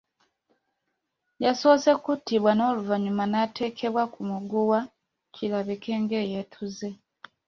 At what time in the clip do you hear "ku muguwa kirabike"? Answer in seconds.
4.13-5.93